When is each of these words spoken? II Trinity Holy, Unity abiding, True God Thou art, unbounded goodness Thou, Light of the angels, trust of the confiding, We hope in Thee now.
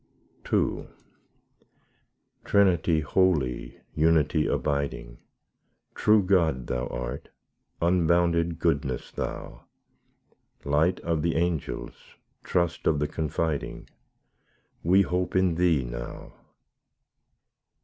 II 0.51 0.87
Trinity 2.43 3.01
Holy, 3.01 3.81
Unity 3.93 4.47
abiding, 4.47 5.19
True 5.93 6.23
God 6.23 6.65
Thou 6.65 6.87
art, 6.87 7.29
unbounded 7.83 8.57
goodness 8.57 9.11
Thou, 9.11 9.63
Light 10.65 10.99
of 11.01 11.21
the 11.21 11.35
angels, 11.35 12.15
trust 12.43 12.87
of 12.87 12.97
the 12.97 13.07
confiding, 13.07 13.91
We 14.81 15.03
hope 15.03 15.35
in 15.35 15.53
Thee 15.53 15.85
now. 15.85 16.33